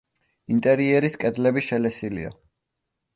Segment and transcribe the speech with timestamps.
[0.53, 2.33] ინტერიერის კედლები შელესილია.